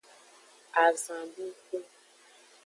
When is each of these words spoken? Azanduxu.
Azanduxu. 0.83 1.77